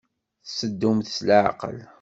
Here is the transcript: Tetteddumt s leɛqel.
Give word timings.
Tetteddumt 0.45 1.07
s 1.15 1.17
leɛqel. 1.27 1.77